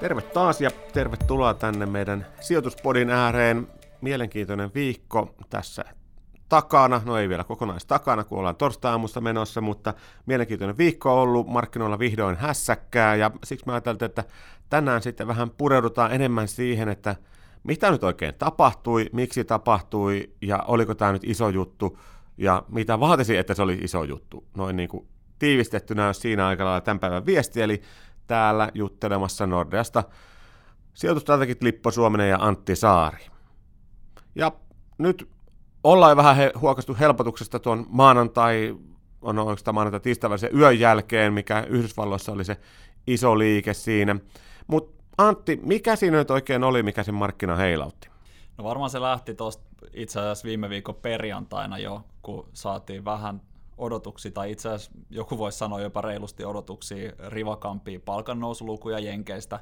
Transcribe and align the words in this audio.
Terve 0.00 0.22
taas 0.22 0.60
ja 0.60 0.70
tervetuloa 0.92 1.54
tänne 1.54 1.86
meidän 1.86 2.26
sijoituspodin 2.40 3.10
ääreen. 3.10 3.66
Mielenkiintoinen 4.00 4.70
viikko 4.74 5.34
tässä 5.50 5.84
takana, 6.48 7.00
no 7.04 7.16
ei 7.16 7.28
vielä 7.28 7.44
kokonaistakana, 7.44 8.24
kun 8.24 8.38
ollaan 8.38 8.56
torstai-aamusta 8.56 9.20
menossa, 9.20 9.60
mutta 9.60 9.94
mielenkiintoinen 10.26 10.78
viikko 10.78 11.12
on 11.14 11.18
ollut, 11.20 11.46
markkinoilla 11.46 11.98
vihdoin 11.98 12.36
hässäkkää, 12.36 13.14
ja 13.14 13.30
siksi 13.44 13.66
mä 13.66 13.72
ajattelin, 13.72 14.04
että 14.04 14.24
tänään 14.68 15.02
sitten 15.02 15.26
vähän 15.26 15.50
pureudutaan 15.50 16.12
enemmän 16.12 16.48
siihen, 16.48 16.88
että 16.88 17.16
mitä 17.64 17.90
nyt 17.90 18.04
oikein 18.04 18.34
tapahtui, 18.38 19.06
miksi 19.12 19.44
tapahtui, 19.44 20.30
ja 20.42 20.64
oliko 20.68 20.94
tämä 20.94 21.12
nyt 21.12 21.24
iso 21.24 21.48
juttu, 21.48 21.98
ja 22.38 22.62
mitä 22.68 23.00
vaatisi, 23.00 23.36
että 23.36 23.54
se 23.54 23.62
oli 23.62 23.74
iso 23.74 24.04
juttu. 24.04 24.44
Noin 24.56 24.76
niin 24.76 24.88
kuin 24.88 25.08
tiivistettynä 25.38 26.08
on 26.08 26.14
siinä 26.14 26.46
aikalla 26.46 26.80
tämän 26.80 27.00
päivän 27.00 27.26
viesti, 27.26 27.62
eli 27.62 27.82
täällä 28.26 28.70
juttelemassa 28.74 29.46
Nordeasta 29.46 30.04
sijoitustrategit 30.94 31.62
Lippo 31.62 31.90
Suominen 31.90 32.30
ja 32.30 32.38
Antti 32.40 32.76
Saari. 32.76 33.26
Ja 34.34 34.52
nyt 34.98 35.28
ollaan 35.84 36.16
vähän 36.16 36.36
he, 36.36 36.52
huokastu 36.60 36.96
helpotuksesta 37.00 37.58
tuon 37.58 37.86
maanantai, 37.88 38.76
on 39.22 39.38
oikeastaan 39.38 39.74
maanantai 39.74 40.00
tiistai 40.00 40.38
se 40.38 40.50
yön 40.56 40.80
jälkeen, 40.80 41.32
mikä 41.32 41.66
Yhdysvalloissa 41.68 42.32
oli 42.32 42.44
se 42.44 42.56
iso 43.06 43.38
liike 43.38 43.74
siinä. 43.74 44.16
Mutta 44.66 45.04
Antti, 45.18 45.60
mikä 45.62 45.96
siinä 45.96 46.16
nyt 46.16 46.30
oikein 46.30 46.64
oli, 46.64 46.82
mikä 46.82 47.02
sen 47.02 47.14
markkina 47.14 47.56
heilautti? 47.56 48.08
No 48.58 48.64
varmaan 48.64 48.90
se 48.90 49.00
lähti 49.00 49.34
tuosta 49.34 49.67
itse 49.92 50.20
asiassa 50.20 50.44
viime 50.44 50.68
viikon 50.68 50.94
perjantaina 50.94 51.78
jo, 51.78 52.04
kun 52.22 52.48
saatiin 52.52 53.04
vähän 53.04 53.40
odotuksia, 53.78 54.30
tai 54.30 54.50
itse 54.50 54.68
asiassa 54.68 54.92
joku 55.10 55.38
voisi 55.38 55.58
sanoa 55.58 55.80
jopa 55.80 56.00
reilusti 56.00 56.44
odotuksia 56.44 57.12
rivakampia 57.28 58.00
palkannousulukuja 58.00 58.98
Jenkeistä. 58.98 59.60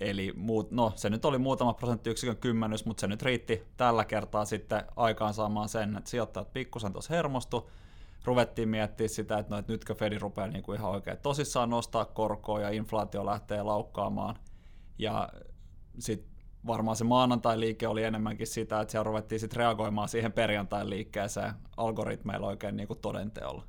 Eli 0.00 0.32
muut, 0.36 0.70
no, 0.70 0.92
se 0.96 1.10
nyt 1.10 1.24
oli 1.24 1.38
muutama 1.38 1.74
prosenttiyksikön 1.74 2.36
kymmenys, 2.36 2.84
mutta 2.84 3.00
se 3.00 3.06
nyt 3.06 3.22
riitti 3.22 3.62
tällä 3.76 4.04
kertaa 4.04 4.44
sitten 4.44 4.84
aikaan 4.96 5.34
saamaan 5.34 5.68
sen, 5.68 5.96
että 5.96 6.10
sijoittajat 6.10 6.52
pikkusen 6.52 6.92
tuossa 6.92 7.14
hermostu. 7.14 7.70
Ruvettiin 8.24 8.68
miettimään 8.68 9.08
sitä, 9.08 9.38
että, 9.38 9.54
no, 9.54 9.58
että 9.58 9.72
nytkö 9.72 9.94
Fedi 9.94 10.18
rupeaa 10.18 10.48
niin 10.48 10.62
kuin 10.62 10.78
ihan 10.78 10.90
oikein 10.90 11.18
tosissaan 11.18 11.70
nostaa 11.70 12.04
korkoa 12.04 12.60
ja 12.60 12.70
inflaatio 12.70 13.26
lähtee 13.26 13.62
laukkaamaan. 13.62 14.38
Ja 14.98 15.28
sitten 15.98 16.35
varmaan 16.66 16.96
se 16.96 17.04
maanantai-liike 17.04 17.88
oli 17.88 18.02
enemmänkin 18.02 18.46
sitä, 18.46 18.80
että 18.80 18.92
siellä 18.92 19.04
ruvettiin 19.04 19.40
sitten 19.40 19.56
reagoimaan 19.56 20.08
siihen 20.08 20.32
perjantai-liikkeeseen 20.32 21.52
algoritmeilla 21.76 22.46
oikein 22.46 22.76
niin 22.76 22.88
kuin 22.88 22.98
todenteolla. 22.98 23.64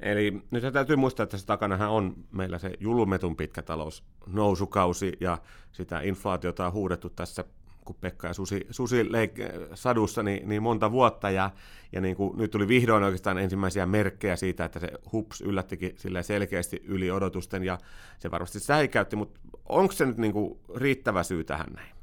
Eli 0.00 0.42
nyt 0.50 0.72
täytyy 0.72 0.96
muistaa, 0.96 1.24
että 1.24 1.36
se 1.36 1.46
takanahan 1.46 1.90
on 1.90 2.14
meillä 2.32 2.58
se 2.58 2.72
julmetun 2.80 3.36
pitkä 3.36 3.62
talous 3.62 4.04
nousukausi 4.26 5.12
ja 5.20 5.38
sitä 5.72 6.00
inflaatiota 6.00 6.66
on 6.66 6.72
huudettu 6.72 7.10
tässä 7.10 7.44
kun 7.86 7.96
Pekka 8.00 8.26
ja 8.28 8.34
Susi, 8.34 8.66
Susi 8.70 9.02
leik- 9.02 9.74
sadussa 9.74 10.22
niin, 10.22 10.48
niin, 10.48 10.62
monta 10.62 10.92
vuotta, 10.92 11.30
ja, 11.30 11.50
ja 11.92 12.00
niin 12.00 12.16
kuin, 12.16 12.38
nyt 12.38 12.50
tuli 12.50 12.68
vihdoin 12.68 13.04
oikeastaan 13.04 13.38
ensimmäisiä 13.38 13.86
merkkejä 13.86 14.36
siitä, 14.36 14.64
että 14.64 14.78
se 14.78 14.88
hups 15.12 15.40
yllättikin 15.40 15.92
sille 15.96 16.22
selkeästi 16.22 16.82
yli 16.84 17.10
odotusten, 17.10 17.64
ja 17.64 17.78
se 18.18 18.30
varmasti 18.30 18.60
säikäytti, 18.60 19.16
mutta 19.16 19.40
onko 19.68 19.92
se 19.92 20.06
nyt 20.06 20.18
niin 20.18 20.32
kuin 20.32 20.58
riittävä 20.74 21.22
syy 21.22 21.44
tähän 21.44 21.72
näin? 21.76 21.95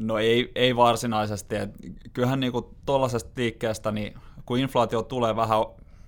No 0.00 0.18
ei, 0.18 0.52
ei 0.54 0.76
varsinaisesti. 0.76 1.56
Et 1.56 1.70
kyllähän 2.12 2.40
niin 2.40 2.52
tuollaisesta 2.86 3.30
liikkeestä, 3.36 3.92
niin 3.92 4.14
kun 4.46 4.58
inflaatio 4.58 5.02
tulee 5.02 5.36
vähän 5.36 5.58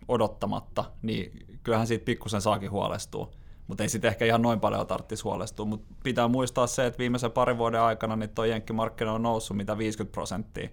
odottamatta, 0.09 0.85
niin 1.03 1.47
kyllähän 1.63 1.87
siitä 1.87 2.05
pikkusen 2.05 2.41
saakin 2.41 2.71
huolestua. 2.71 3.31
Mutta 3.67 3.83
ei 3.83 3.89
sitten 3.89 4.09
ehkä 4.09 4.25
ihan 4.25 4.43
noin 4.43 4.61
paljon 4.61 4.87
tarvitsisi 4.87 5.23
huolestua. 5.23 5.67
Mutta 5.67 5.95
pitää 6.05 6.29
muistaa 6.29 6.67
se, 6.67 6.87
että 6.87 6.99
viimeisen 6.99 7.31
parin 7.31 7.59
vuoden 7.59 7.81
aikana 7.81 8.17
niin 8.17 8.31
tuo 8.31 8.45
jenkkimarkkina 8.45 9.13
on 9.13 9.23
noussut 9.23 9.57
mitä 9.57 9.79
50 9.79 10.13
prosenttia. 10.13 10.69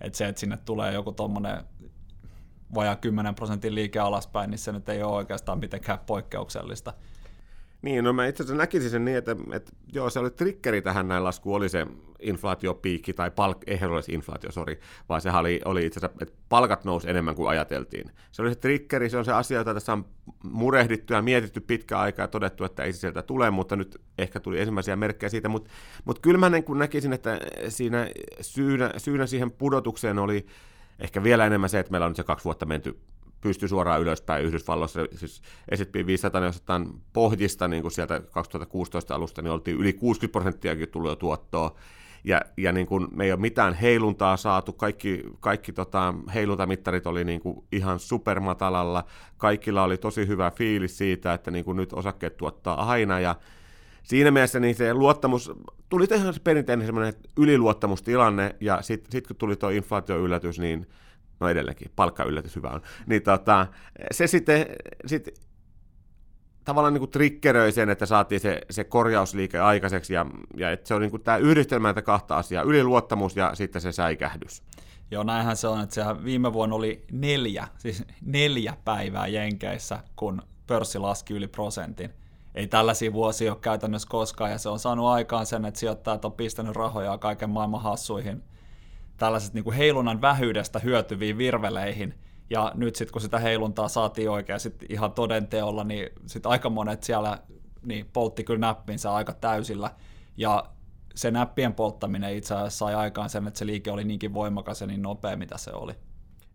Että 0.00 0.18
se, 0.18 0.28
että 0.28 0.40
sinne 0.40 0.56
tulee 0.56 0.92
joku 0.92 1.12
tuommoinen 1.12 1.64
vajaa 2.74 2.96
10 2.96 3.34
prosentin 3.34 3.74
liike 3.74 3.98
alaspäin, 3.98 4.50
niin 4.50 4.58
se 4.58 4.72
nyt 4.72 4.88
ei 4.88 5.02
ole 5.02 5.16
oikeastaan 5.16 5.58
mitenkään 5.58 5.98
poikkeuksellista. 6.06 6.92
Niin, 7.82 8.04
no 8.04 8.12
mä 8.12 8.26
itse 8.26 8.42
asiassa 8.42 8.58
näkisin 8.58 8.90
sen 8.90 9.04
niin, 9.04 9.16
että, 9.16 9.36
että 9.52 9.72
joo, 9.92 10.10
se 10.10 10.18
oli 10.18 10.30
triggeri 10.30 10.82
tähän 10.82 11.08
näin 11.08 11.24
lasku, 11.24 11.54
oli 11.54 11.68
se 11.68 11.86
inflaatiopiikki, 12.20 13.12
tai 13.12 13.30
palk, 13.30 13.58
ei 13.66 13.78
ole 13.86 14.02
se 14.02 14.12
inflaatio, 14.12 14.52
sori, 14.52 14.80
vaan 15.08 15.20
se 15.20 15.30
oli, 15.30 15.60
oli 15.64 15.86
itse 15.86 16.00
asiassa, 16.00 16.18
että 16.22 16.34
palkat 16.48 16.84
nousi 16.84 17.10
enemmän 17.10 17.34
kuin 17.34 17.48
ajateltiin. 17.48 18.10
Se 18.32 18.42
oli 18.42 18.50
se 18.50 18.56
triggeri, 18.56 19.10
se 19.10 19.18
on 19.18 19.24
se 19.24 19.32
asia, 19.32 19.58
jota 19.58 19.74
tässä 19.74 19.92
on 19.92 20.04
murehdittu 20.42 21.12
ja 21.12 21.22
mietitty 21.22 21.60
pitkä 21.60 21.98
aikaa 21.98 22.22
ja 22.22 22.28
todettu, 22.28 22.64
että 22.64 22.82
ei 22.82 22.92
se 22.92 22.98
sieltä 22.98 23.22
tule, 23.22 23.50
mutta 23.50 23.76
nyt 23.76 24.00
ehkä 24.18 24.40
tuli 24.40 24.60
ensimmäisiä 24.60 24.96
merkkejä 24.96 25.30
siitä, 25.30 25.48
mutta, 25.48 25.70
mutta 26.04 26.20
kyllä 26.20 26.38
mä 26.38 26.50
niin 26.50 26.64
näkisin, 26.74 27.12
että 27.12 27.40
siinä 27.68 28.08
syynä, 28.40 28.92
syynä 28.96 29.26
siihen 29.26 29.50
pudotukseen 29.50 30.18
oli 30.18 30.46
ehkä 30.98 31.22
vielä 31.22 31.46
enemmän 31.46 31.70
se, 31.70 31.78
että 31.78 31.90
meillä 31.90 32.04
on 32.04 32.10
nyt 32.10 32.16
se 32.16 32.24
kaksi 32.24 32.44
vuotta 32.44 32.66
menty 32.66 32.98
pysty 33.40 33.68
suoraan 33.68 34.00
ylöspäin 34.00 34.44
Yhdysvalloissa. 34.44 35.00
Siis 35.14 35.42
S&P 35.74 36.06
500, 36.06 36.44
jos 36.44 36.56
otetaan 36.56 36.94
pohjista 37.12 37.68
niin 37.68 37.82
kuin 37.82 37.92
sieltä 37.92 38.20
2016 38.20 39.14
alusta, 39.14 39.42
niin 39.42 39.52
oltiin 39.52 39.76
yli 39.76 39.92
60 39.92 40.32
prosenttiakin 40.32 40.88
tullut 40.88 41.10
jo 41.10 41.16
tuottoa. 41.16 41.74
Ja, 42.24 42.40
ja 42.56 42.72
niin 42.72 42.86
kuin 42.86 43.08
me 43.10 43.24
ei 43.24 43.32
ole 43.32 43.40
mitään 43.40 43.74
heiluntaa 43.74 44.36
saatu, 44.36 44.72
kaikki, 44.72 45.24
kaikki 45.40 45.72
tota, 45.72 46.14
heiluntamittarit 46.34 47.06
oli 47.06 47.24
niin 47.24 47.40
kuin 47.40 47.64
ihan 47.72 47.98
supermatalalla, 47.98 49.04
kaikilla 49.36 49.82
oli 49.82 49.98
tosi 49.98 50.26
hyvä 50.26 50.50
fiilis 50.50 50.98
siitä, 50.98 51.34
että 51.34 51.50
niin 51.50 51.64
kuin 51.64 51.76
nyt 51.76 51.92
osakkeet 51.92 52.36
tuottaa 52.36 52.90
aina, 52.90 53.20
ja 53.20 53.36
siinä 54.02 54.30
mielessä 54.30 54.60
niin 54.60 54.74
se 54.74 54.94
luottamus, 54.94 55.52
tuli 55.88 56.06
ihan 56.14 56.34
se 56.34 56.40
perinteinen 56.40 57.14
yliluottamustilanne, 57.36 58.56
ja 58.60 58.82
sitten 58.82 59.12
sit 59.12 59.26
kun 59.26 59.36
tuli 59.36 59.56
tuo 59.56 59.68
inflaatioyllätys, 59.68 60.58
niin 60.58 60.86
no 61.40 61.48
edelleenkin, 61.48 61.92
palkkayllätys 61.96 62.56
hyvä 62.56 62.68
on, 62.68 62.82
niin 63.06 63.22
tota, 63.22 63.66
se 64.10 64.26
sitten 64.26 64.66
sit 65.06 65.28
tavallaan 66.64 66.94
niin 66.94 67.08
kuin 67.12 67.72
sen, 67.72 67.90
että 67.90 68.06
saatiin 68.06 68.40
se, 68.40 68.60
se 68.70 68.84
korjausliike 68.84 69.58
aikaiseksi, 69.58 70.14
ja, 70.14 70.26
ja 70.56 70.70
että 70.70 70.88
se 70.88 70.94
on 70.94 71.00
niin 71.00 71.10
kuin 71.10 71.22
tämä 71.22 71.36
yhdistelmä 71.36 71.88
näitä 71.88 72.02
kahta 72.02 72.36
asiaa, 72.36 72.62
yliluottamus 72.62 73.36
ja 73.36 73.54
sitten 73.54 73.82
se 73.82 73.92
säikähdys. 73.92 74.62
Joo, 75.10 75.22
näinhän 75.22 75.56
se 75.56 75.68
on, 75.68 75.80
että 75.80 75.94
sehän 75.94 76.24
viime 76.24 76.52
vuonna 76.52 76.76
oli 76.76 77.04
neljä, 77.12 77.68
siis 77.78 78.04
neljä 78.20 78.76
päivää 78.84 79.26
Jenkeissä, 79.26 79.98
kun 80.16 80.42
pörssi 80.66 80.98
laski 80.98 81.34
yli 81.34 81.48
prosentin. 81.48 82.10
Ei 82.54 82.66
tällaisia 82.66 83.12
vuosia 83.12 83.52
ole 83.52 83.60
käytännössä 83.60 84.08
koskaan, 84.08 84.50
ja 84.50 84.58
se 84.58 84.68
on 84.68 84.78
saanut 84.78 85.06
aikaan 85.06 85.46
sen, 85.46 85.64
että 85.64 85.80
sijoittajat 85.80 86.24
on 86.24 86.32
pistänyt 86.32 86.76
rahoja 86.76 87.18
kaiken 87.18 87.50
maailman 87.50 87.82
hassuihin– 87.82 88.42
tällaiset 89.18 89.54
niin 89.54 89.64
kuin 89.64 89.76
heilunnan 89.76 90.20
vähyydestä 90.20 90.78
hyötyviin 90.78 91.38
virveleihin, 91.38 92.14
ja 92.50 92.72
nyt 92.74 92.96
sitten 92.96 93.12
kun 93.12 93.22
sitä 93.22 93.38
heiluntaa 93.38 93.88
saatiin 93.88 94.30
oikein 94.30 94.60
sit 94.60 94.84
ihan 94.88 95.12
todenteolla, 95.12 95.84
niin 95.84 96.08
sitten 96.26 96.52
aika 96.52 96.70
monet 96.70 97.02
siellä 97.02 97.38
niin 97.82 98.06
poltti 98.12 98.44
kyllä 98.44 98.60
näppinsä 98.60 99.14
aika 99.14 99.32
täysillä, 99.32 99.90
ja 100.36 100.64
se 101.14 101.30
näppien 101.30 101.74
polttaminen 101.74 102.36
itse 102.36 102.54
asiassa 102.54 102.78
sai 102.78 102.94
aikaan 102.94 103.30
sen, 103.30 103.46
että 103.46 103.58
se 103.58 103.66
liike 103.66 103.90
oli 103.90 104.04
niinkin 104.04 104.34
voimakas 104.34 104.80
ja 104.80 104.86
niin 104.86 105.02
nopea, 105.02 105.36
mitä 105.36 105.58
se 105.58 105.70
oli. 105.72 105.92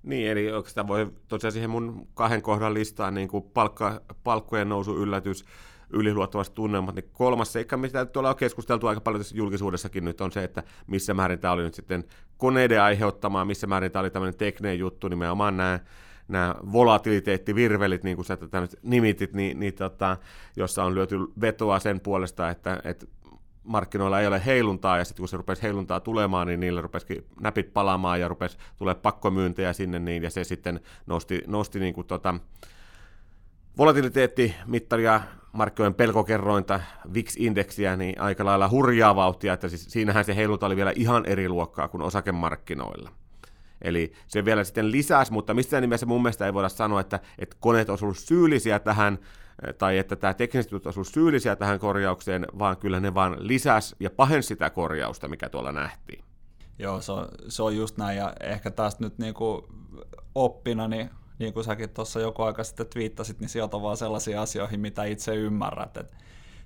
Niin, 0.03 0.31
eli 0.31 0.47
sitä 0.67 0.87
voi 0.87 1.13
tosiaan 1.27 1.51
siihen 1.51 1.69
mun 1.69 2.07
kahden 2.13 2.41
kohdan 2.41 2.73
listaan 2.73 3.13
niin 3.13 3.27
kuin 3.27 3.43
palkka, 3.43 4.01
palkkojen 4.23 4.69
nousu 4.69 4.97
yllätys, 4.97 5.45
yliluottavasti 5.93 6.55
tunnelmat, 6.55 6.95
niin 6.95 7.09
kolmas 7.13 7.53
seikka, 7.53 7.77
mitä 7.77 8.05
tuolla 8.05 8.29
on 8.29 8.35
keskusteltu 8.35 8.87
aika 8.87 9.01
paljon 9.01 9.19
tässä 9.19 9.37
julkisuudessakin 9.37 10.05
nyt 10.05 10.21
on 10.21 10.31
se, 10.31 10.43
että 10.43 10.63
missä 10.87 11.13
määrin 11.13 11.39
tämä 11.39 11.53
oli 11.53 11.63
nyt 11.63 11.73
sitten 11.73 12.03
koneiden 12.37 12.81
aiheuttamaa, 12.81 13.45
missä 13.45 13.67
määrin 13.67 13.91
tämä 13.91 14.01
oli 14.01 14.09
tämmöinen 14.09 14.37
tekninen 14.37 14.79
juttu, 14.79 15.07
nimenomaan 15.07 15.57
nämä 15.57 15.79
nämä 16.27 16.55
volatiliteettivirvelit, 16.71 18.03
niin 18.03 18.15
kuin 18.15 18.25
sä 18.25 18.37
tätä 18.37 18.61
nyt 18.61 18.79
nimitit, 18.83 19.33
niin, 19.33 19.59
niin 19.59 19.73
tota, 19.73 20.17
jossa 20.55 20.83
on 20.83 20.95
lyöty 20.95 21.19
vetoa 21.41 21.79
sen 21.79 21.99
puolesta, 21.99 22.49
että, 22.49 22.81
että 22.83 23.05
markkinoilla 23.63 24.19
ei 24.19 24.27
ole 24.27 24.45
heiluntaa, 24.45 24.97
ja 24.97 25.05
sitten 25.05 25.21
kun 25.21 25.27
se 25.27 25.37
rupesi 25.37 25.61
heiluntaa 25.61 25.99
tulemaan, 25.99 26.47
niin 26.47 26.59
niillä 26.59 26.81
rupesi 26.81 27.27
näpit 27.39 27.73
palaamaan, 27.73 28.19
ja 28.19 28.27
rupesi 28.27 28.57
tulee 28.77 28.95
pakkomyyntejä 28.95 29.73
sinne, 29.73 29.99
niin, 29.99 30.23
ja 30.23 30.29
se 30.29 30.43
sitten 30.43 30.79
nosti, 31.05 31.43
nosti 31.47 31.79
niin 31.79 31.93
kuin 31.93 32.07
tota, 32.07 32.35
volatiliteettimittaria, 33.77 35.21
markkinoiden 35.53 35.93
pelkokerrointa, 35.93 36.79
VIX-indeksiä, 37.13 37.95
niin 37.95 38.21
aika 38.21 38.45
lailla 38.45 38.69
hurjaa 38.69 39.15
vauhtia, 39.15 39.53
että 39.53 39.69
siis 39.69 39.85
siinähän 39.89 40.25
se 40.25 40.35
heiluta 40.35 40.65
oli 40.65 40.75
vielä 40.75 40.93
ihan 40.95 41.25
eri 41.25 41.49
luokkaa 41.49 41.87
kuin 41.87 42.01
osakemarkkinoilla. 42.01 43.11
Eli 43.81 44.13
se 44.27 44.45
vielä 44.45 44.63
sitten 44.63 44.91
lisäsi, 44.91 45.31
mutta 45.33 45.53
missään 45.53 45.81
nimessä 45.81 46.05
mun 46.05 46.21
mielestä 46.21 46.45
ei 46.45 46.53
voida 46.53 46.69
sanoa, 46.69 46.99
että, 46.99 47.19
että 47.39 47.55
koneet 47.59 47.89
on 47.89 47.97
ollut 48.01 48.17
syyllisiä 48.17 48.79
tähän, 48.79 49.19
tai 49.77 49.97
että 49.97 50.15
tämä 50.15 50.33
tekniset 50.33 50.73
on 50.73 50.81
ollut 50.95 51.07
syyllisiä 51.07 51.55
tähän 51.55 51.79
korjaukseen, 51.79 52.47
vaan 52.59 52.77
kyllä 52.77 52.99
ne 52.99 53.13
vaan 53.13 53.35
lisäs 53.39 53.95
ja 53.99 54.09
pahensi 54.09 54.47
sitä 54.47 54.69
korjausta, 54.69 55.27
mikä 55.27 55.49
tuolla 55.49 55.71
nähtiin. 55.71 56.23
Joo, 56.79 57.01
se 57.01 57.11
on, 57.11 57.27
se 57.47 57.63
on 57.63 57.75
just 57.75 57.97
näin, 57.97 58.17
ja 58.17 58.33
ehkä 58.39 58.71
tästä 58.71 59.03
nyt 59.03 59.17
niinku 59.17 59.67
oppina, 60.35 60.87
niin 60.87 61.09
niin 61.39 61.53
kuin 61.53 61.63
säkin 61.63 61.89
tuossa 61.89 62.19
joku 62.19 62.41
aika 62.41 62.63
sitten 62.63 62.87
twiittasit, 62.87 63.39
niin 63.39 63.49
sieltä 63.49 63.77
on 63.77 63.83
vaan 63.83 63.97
sellaisia 63.97 64.41
asioihin, 64.41 64.79
mitä 64.79 65.03
itse 65.03 65.35
ymmärrät. 65.35 65.97
Et 65.97 66.15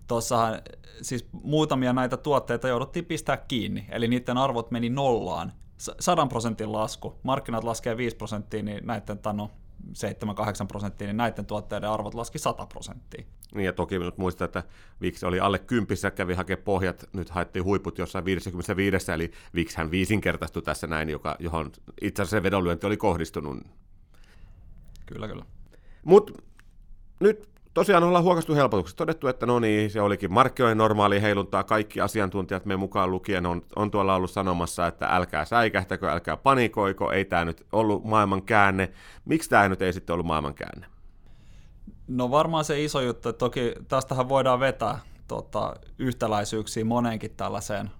tuossahan 0.08 0.62
siis 1.02 1.28
muutamia 1.31 1.94
näitä 1.94 2.18
tuotteita 2.18 2.68
jouduttiin 2.68 3.06
pistää 3.06 3.38
kiinni, 3.38 3.86
eli 3.90 4.08
niiden 4.08 4.38
arvot 4.38 4.72
meni 4.72 4.90
nollaan. 4.90 5.54
100 6.00 6.28
prosentin 6.28 6.72
lasku, 6.72 7.19
markkinat 7.24 7.64
laskee 7.64 7.98
5 7.98 8.16
prosenttia, 8.16 8.64
niin 8.64 8.88
näiden, 8.88 9.19
no 9.34 9.52
7-8 9.88 10.68
prosenttia, 10.68 11.08
niin 11.08 11.18
näiden 11.18 11.46
tuotteiden 11.46 11.90
arvot 11.90 12.14
laski 12.14 12.40
100 12.40 12.66
prosenttia. 12.66 13.24
Niin 13.56 13.66
ja 13.66 13.74
toki 13.74 14.00
nyt 14.00 14.18
muistaa, 14.18 14.46
että 14.46 14.64
VIX 15.02 15.24
oli 15.24 15.40
alle 15.40 15.60
kympissä, 15.60 16.12
kävi 16.12 16.34
hakemaan 16.34 16.64
pohjat, 16.64 17.10
nyt 17.14 17.30
haettiin 17.30 17.66
huiput 17.66 17.98
jossain 17.98 18.25
55, 18.25 19.12
eli 19.12 19.31
VIX 19.56 19.75
hän 19.75 19.92
viisinkertaistui 19.92 20.62
tässä 20.62 20.88
näin, 20.88 21.10
joka, 21.10 21.36
johon 21.40 21.72
itse 22.02 22.22
asiassa 22.22 22.38
se 22.38 22.44
vedonlyönti 22.44 22.88
oli 22.88 22.98
kohdistunut. 22.98 23.58
Kyllä, 25.07 25.27
kyllä. 25.27 25.45
Mutta 26.06 26.33
nyt 27.19 27.50
tosiaan 27.74 28.04
ollaan 28.04 28.24
huokastu 28.24 28.56
helpotuksesta. 28.56 28.98
Todettu, 28.98 29.27
että 29.27 29.45
no 29.45 29.59
niin, 29.59 29.92
se 29.92 30.01
olikin 30.01 30.33
markkinoiden 30.33 30.77
normaali 30.77 31.21
heiluntaa. 31.21 31.63
Kaikki 31.63 32.01
asiantuntijat 32.01 32.65
me 32.65 32.75
mukaan 32.75 33.12
lukien 33.12 33.45
on, 33.45 33.62
on 33.75 33.92
tuolla 33.92 34.15
ollut 34.15 34.31
sanomassa, 34.31 34.88
että 34.88 35.07
älkää 35.07 35.45
säikähtäkö, 35.45 36.12
älkää 36.12 36.38
panikoiko, 36.38 37.12
ei 37.12 37.25
tämä 37.25 37.45
nyt 37.45 37.65
ollut 37.71 38.06
maailman 38.06 38.42
käänne. 38.42 38.92
Miksi 39.25 39.50
tämä 39.50 39.69
nyt 39.69 39.81
ei 39.81 39.94
sitten 39.94 40.13
ollut 40.13 40.27
maailman 40.27 40.54
käänne? 40.54 40.88
No 42.07 42.31
varmaan 42.31 42.65
se 42.65 42.83
iso 42.83 43.01
juttu, 43.01 43.30
että 43.30 43.39
toki 43.39 43.74
tästähän 43.88 44.30
voidaan 44.30 44.59
vetää 44.59 45.00
tota, 45.27 45.75
yhtäläisyyksiä 46.00 46.86
moneenkin 46.86 47.31
tällaiseen 47.38 47.92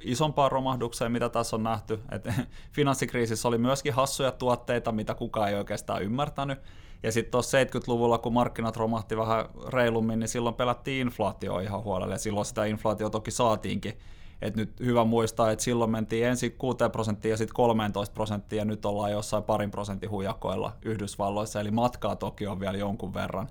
isompaan 0.00 0.52
romahdukseen, 0.52 1.12
mitä 1.12 1.28
tässä 1.28 1.56
on 1.56 1.62
nähty. 1.62 2.00
Et 2.10 2.28
finanssikriisissä 2.72 3.48
oli 3.48 3.58
myöskin 3.58 3.92
hassuja 3.92 4.32
tuotteita, 4.32 4.92
mitä 4.92 5.14
kukaan 5.14 5.48
ei 5.48 5.54
oikeastaan 5.54 6.02
ymmärtänyt. 6.02 6.58
Ja 7.02 7.12
sitten 7.12 7.30
tuossa 7.30 7.58
70-luvulla, 7.62 8.18
kun 8.18 8.32
markkinat 8.32 8.76
romahti 8.76 9.16
vähän 9.16 9.44
reilummin, 9.68 10.18
niin 10.18 10.28
silloin 10.28 10.54
pelättiin 10.54 11.06
inflaatio 11.06 11.58
ihan 11.58 11.82
huolelle, 11.82 12.14
ja 12.14 12.18
silloin 12.18 12.46
sitä 12.46 12.64
inflaatio 12.64 13.10
toki 13.10 13.30
saatiinkin. 13.30 13.98
Et 14.42 14.56
nyt 14.56 14.80
hyvä 14.80 15.04
muistaa, 15.04 15.50
että 15.50 15.64
silloin 15.64 15.90
mentiin 15.90 16.26
ensin 16.26 16.52
6 16.52 16.78
prosenttia 16.92 17.30
ja 17.30 17.36
sitten 17.36 17.54
13 17.54 18.14
prosenttia, 18.14 18.58
ja 18.58 18.64
nyt 18.64 18.84
ollaan 18.84 19.12
jossain 19.12 19.42
parin 19.42 19.70
prosentin 19.70 20.10
hujakoilla 20.10 20.72
Yhdysvalloissa, 20.82 21.60
eli 21.60 21.70
matkaa 21.70 22.16
toki 22.16 22.46
on 22.46 22.60
vielä 22.60 22.78
jonkun 22.78 23.14
verran. 23.14 23.48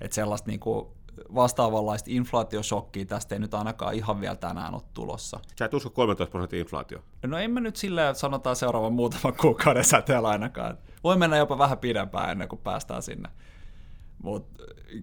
Että 0.00 0.14
sellaista 0.14 0.50
niinku 0.50 0.95
vastaavanlaista 1.34 2.10
inflaatioshokkia 2.10 3.04
tästä 3.04 3.34
ei 3.34 3.38
nyt 3.38 3.54
ainakaan 3.54 3.94
ihan 3.94 4.20
vielä 4.20 4.36
tänään 4.36 4.74
ole 4.74 4.82
tulossa. 4.94 5.40
Sä 5.58 5.64
et 5.64 5.74
usko 5.74 5.90
13 5.90 6.30
prosenttia 6.30 6.60
inflaatio? 6.60 6.98
No 7.26 7.38
en 7.38 7.50
mä 7.50 7.60
nyt 7.60 7.76
silleen 7.76 8.14
sanotaan 8.14 8.56
seuraavan 8.56 8.92
muutaman 8.92 9.36
kuukauden 9.40 9.84
säteellä 9.84 10.28
ainakaan. 10.28 10.78
Voi 11.04 11.16
mennä 11.16 11.36
jopa 11.36 11.58
vähän 11.58 11.78
pidempään 11.78 12.30
ennen 12.30 12.48
kuin 12.48 12.60
päästään 12.60 13.02
sinne. 13.02 13.28
Mut, 14.22 14.46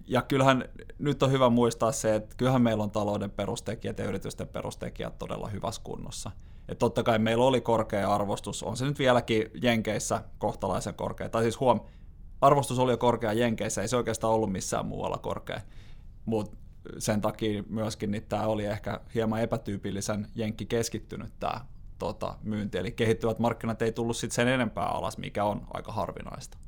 ja 0.06 0.22
kyllähän 0.22 0.64
nyt 0.98 1.22
on 1.22 1.32
hyvä 1.32 1.50
muistaa 1.50 1.92
se, 1.92 2.14
että 2.14 2.36
kyllähän 2.36 2.62
meillä 2.62 2.84
on 2.84 2.90
talouden 2.90 3.30
perustekijät 3.30 3.98
ja 3.98 4.04
yritysten 4.04 4.48
perustekijät 4.48 5.18
todella 5.18 5.48
hyvässä 5.48 5.82
kunnossa. 5.84 6.30
Et 6.68 6.78
totta 6.78 7.02
kai 7.02 7.18
meillä 7.18 7.44
oli 7.44 7.60
korkea 7.60 8.14
arvostus, 8.14 8.62
on 8.62 8.76
se 8.76 8.84
nyt 8.84 8.98
vieläkin 8.98 9.50
Jenkeissä 9.62 10.22
kohtalaisen 10.38 10.94
korkea. 10.94 11.28
Tai 11.28 11.42
siis 11.42 11.60
huom, 11.60 11.80
arvostus 12.40 12.78
oli 12.78 12.92
jo 12.92 12.96
korkea 12.96 13.32
Jenkeissä, 13.32 13.82
ei 13.82 13.88
se 13.88 13.96
oikeastaan 13.96 14.32
ollut 14.32 14.52
missään 14.52 14.86
muualla 14.86 15.18
korkea 15.18 15.60
mutta 16.24 16.56
sen 16.98 17.20
takia 17.20 17.62
myöskin 17.68 18.10
niin 18.10 18.22
tämä 18.28 18.46
oli 18.46 18.64
ehkä 18.64 19.00
hieman 19.14 19.40
epätyypillisen 19.40 20.26
jenkki 20.34 20.66
keskittynyt 20.66 21.32
tämä 21.40 21.60
tota, 21.98 22.36
myynti, 22.42 22.78
eli 22.78 22.92
kehittyvät 22.92 23.38
markkinat 23.38 23.82
ei 23.82 23.92
tullut 23.92 24.16
sitten 24.16 24.34
sen 24.34 24.48
enempää 24.48 24.86
alas, 24.86 25.18
mikä 25.18 25.44
on 25.44 25.66
aika 25.74 25.92
harvinaista. 25.92 26.58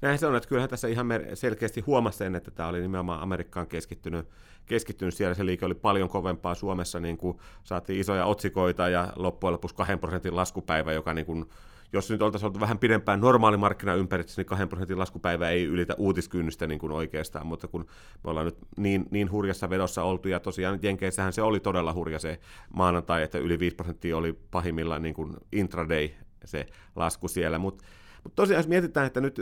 Näin 0.00 0.18
se 0.18 0.26
on, 0.26 0.36
että 0.36 0.48
kyllähän 0.48 0.70
tässä 0.70 0.88
ihan 0.88 1.06
selkeästi 1.34 1.80
huomasi 1.80 2.18
sen, 2.18 2.34
että 2.34 2.50
tämä 2.50 2.68
oli 2.68 2.80
nimenomaan 2.80 3.20
Amerikkaan 3.20 3.66
keskittynyt, 3.66 4.28
keskittynyt 4.66 5.14
siellä. 5.14 5.34
Se 5.34 5.46
liike 5.46 5.66
oli 5.66 5.74
paljon 5.74 6.08
kovempaa 6.08 6.54
Suomessa, 6.54 7.00
niin 7.00 7.16
kuin 7.16 7.38
saatiin 7.64 8.00
isoja 8.00 8.26
otsikoita 8.26 8.88
ja 8.88 9.12
loppujen 9.16 9.52
lopuksi 9.52 9.76
2 9.76 9.96
prosentin 9.96 10.36
laskupäivä, 10.36 10.92
joka 10.92 11.14
niin 11.14 11.26
kuin 11.26 11.46
jos 11.94 12.10
nyt 12.10 12.22
oltaisiin 12.22 12.46
oltu 12.46 12.60
vähän 12.60 12.78
pidempään 12.78 13.20
normaali 13.20 13.56
markkinaympäristössä, 13.56 14.40
niin 14.40 14.46
2 14.46 14.66
prosentin 14.66 14.98
laskupäivä 14.98 15.50
ei 15.50 15.64
ylitä 15.64 15.94
uutiskynnystä 15.98 16.66
niin 16.66 16.78
kuin 16.78 16.92
oikeastaan, 16.92 17.46
mutta 17.46 17.68
kun 17.68 17.86
me 18.24 18.30
ollaan 18.30 18.46
nyt 18.46 18.58
niin, 18.76 19.06
niin 19.10 19.30
hurjassa 19.30 19.70
vedossa 19.70 20.02
oltu, 20.02 20.28
ja 20.28 20.40
tosiaan 20.40 20.78
Jenkeissähän 20.82 21.32
se 21.32 21.42
oli 21.42 21.60
todella 21.60 21.92
hurja 21.92 22.18
se 22.18 22.40
maanantai, 22.76 23.22
että 23.22 23.38
yli 23.38 23.58
5 23.58 23.76
prosenttia 23.76 24.16
oli 24.16 24.38
pahimmillaan 24.50 25.02
niin 25.02 25.14
kuin 25.14 25.36
intraday 25.52 26.08
se 26.44 26.66
lasku 26.96 27.28
siellä, 27.28 27.58
mutta 27.58 27.84
mutta 28.24 28.36
tosiaan 28.36 28.58
jos 28.58 28.68
mietitään, 28.68 29.06
että 29.06 29.20
nyt, 29.20 29.40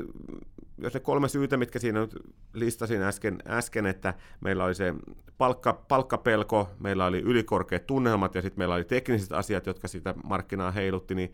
jos 0.79 0.95
ne 0.95 1.01
kolme 1.01 1.29
syytä, 1.29 1.57
mitkä 1.57 1.79
siinä 1.79 2.01
nyt 2.01 2.17
listasin 2.53 3.03
äsken, 3.03 3.39
äsken 3.47 3.87
että 3.87 4.15
meillä 4.41 4.65
oli 4.65 4.75
se 4.75 4.95
palkka, 5.39 5.73
palkkapelko, 5.89 6.71
meillä 6.81 7.07
oli 7.07 7.19
ylikorkeat 7.21 7.87
tunnelmat 7.87 8.35
ja 8.35 8.43
sitten 8.43 8.61
meillä 8.61 8.75
oli 8.75 8.85
tekniset 8.85 9.33
asiat, 9.33 9.67
jotka 9.67 9.89
sitä 9.89 10.15
markkinaa 10.25 10.71
heilutti, 10.71 11.15
niin 11.15 11.33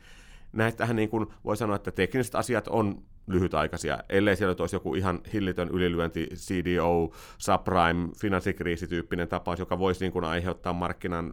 näistähän 0.52 0.96
niin 0.96 1.08
kuin 1.08 1.26
voi 1.44 1.56
sanoa, 1.56 1.76
että 1.76 1.90
tekniset 1.90 2.34
asiat 2.34 2.68
on 2.68 3.02
lyhytaikaisia, 3.26 3.98
ellei 4.08 4.36
siellä 4.36 4.56
olisi 4.58 4.76
joku 4.76 4.94
ihan 4.94 5.20
hillitön 5.32 5.68
ylilyönti, 5.68 6.28
CDO, 6.34 7.12
subprime, 7.38 8.08
finanssikriisityyppinen 8.20 9.28
tapaus, 9.28 9.58
joka 9.58 9.78
voisi 9.78 10.04
niin 10.04 10.12
kuin 10.12 10.24
aiheuttaa 10.24 10.72
markkinan 10.72 11.32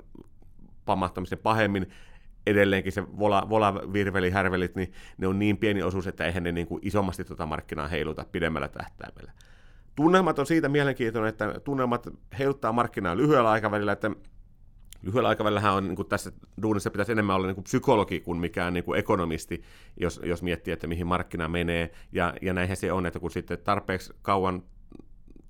pamahtamisen 0.85 1.37
pahemmin, 1.37 1.87
edelleenkin 2.47 2.91
se 2.91 3.03
vola, 3.19 3.47
vola 3.49 3.73
virveli, 3.93 4.29
härvelit, 4.29 4.75
niin 4.75 4.93
ne 5.17 5.27
on 5.27 5.39
niin 5.39 5.57
pieni 5.57 5.83
osuus, 5.83 6.07
että 6.07 6.25
eihän 6.25 6.43
ne 6.43 6.51
niin 6.51 6.67
kuin 6.67 6.79
isommasti 6.83 7.23
tuota 7.23 7.45
markkinaa 7.45 7.87
heiluta 7.87 8.25
pidemmällä 8.31 8.67
tähtäimellä. 8.67 9.31
Tunnelmat 9.95 10.39
on 10.39 10.45
siitä 10.45 10.69
mielenkiintoinen, 10.69 11.29
että 11.29 11.59
tunnelmat 11.63 12.07
heiluttaa 12.39 12.71
markkinaa 12.71 13.17
lyhyellä 13.17 13.51
aikavälillä, 13.51 13.91
että 13.91 14.11
lyhyellä 15.05 15.29
aikavälillä 15.29 15.73
on 15.73 15.87
niin 15.87 15.95
kuin 15.95 16.07
tässä 16.07 16.31
duunissa 16.61 16.91
pitäisi 16.91 17.11
enemmän 17.11 17.35
olla 17.35 17.47
niin 17.47 17.55
kuin 17.55 17.63
psykologi 17.63 18.19
kuin 18.19 18.37
mikään 18.37 18.73
niin 18.73 18.83
kuin 18.83 18.99
ekonomisti, 18.99 19.63
jos, 19.97 20.21
jos 20.23 20.43
miettii, 20.43 20.73
että 20.73 20.87
mihin 20.87 21.07
markkina 21.07 21.47
menee. 21.47 21.91
Ja, 22.11 22.33
ja 22.41 22.53
näinhän 22.53 22.77
se 22.77 22.91
on, 22.91 23.05
että 23.05 23.19
kun 23.19 23.31
sitten 23.31 23.57
tarpeeksi 23.63 24.13
kauan 24.21 24.63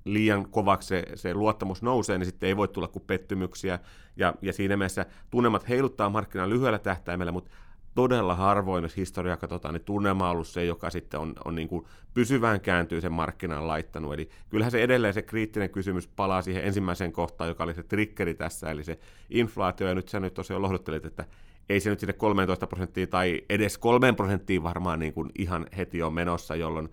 liian 0.05 0.49
kovaksi 0.49 0.87
se, 0.87 1.03
se 1.15 1.33
luottamus 1.33 1.81
nousee, 1.81 2.17
niin 2.17 2.25
sitten 2.25 2.47
ei 2.47 2.57
voi 2.57 2.67
tulla 2.67 2.87
kuin 2.87 3.03
pettymyksiä. 3.07 3.79
Ja, 4.15 4.33
ja 4.41 4.53
siinä 4.53 4.77
mielessä 4.77 5.05
tunnemat 5.29 5.69
heiluttaa 5.69 6.09
markkinaa 6.09 6.49
lyhyellä 6.49 6.79
tähtäimellä, 6.79 7.31
mutta 7.31 7.51
todella 7.95 8.35
harvoin, 8.35 8.83
jos 8.83 8.97
historiaa 8.97 9.37
katsotaan, 9.37 9.73
niin 9.73 9.83
tunnelma 9.85 10.25
on 10.25 10.31
ollut 10.31 10.47
se, 10.47 10.65
joka 10.65 10.89
sitten 10.89 11.19
on, 11.19 11.33
on 11.45 11.55
niin 11.55 11.67
kuin 11.67 11.85
pysyvään 12.13 12.61
kääntyy 12.61 13.01
sen 13.01 13.11
markkinan 13.11 13.67
laittanut. 13.67 14.13
Eli 14.13 14.29
kyllähän 14.49 14.71
se 14.71 14.83
edelleen 14.83 15.13
se 15.13 15.21
kriittinen 15.21 15.69
kysymys 15.69 16.07
palaa 16.07 16.41
siihen 16.41 16.63
ensimmäiseen 16.63 17.11
kohtaan, 17.11 17.47
joka 17.47 17.63
oli 17.63 17.73
se 17.73 17.83
triggeri 17.83 18.33
tässä, 18.33 18.71
eli 18.71 18.83
se 18.83 18.99
inflaatio, 19.29 19.87
ja 19.87 19.95
nyt 19.95 20.09
sä 20.09 20.19
nyt 20.19 20.33
tosiaan 20.33 20.61
lohduttelit, 20.61 21.05
että 21.05 21.25
ei 21.69 21.79
se 21.79 21.89
nyt 21.89 21.99
sinne 21.99 22.13
13 22.13 22.67
prosenttia 22.67 23.07
tai 23.07 23.41
edes 23.49 23.77
3 23.77 24.13
prosenttiin 24.13 24.63
varmaan 24.63 24.99
niin 24.99 25.13
kuin 25.13 25.29
ihan 25.37 25.65
heti 25.77 26.03
on 26.03 26.13
menossa, 26.13 26.55
jolloin 26.55 26.89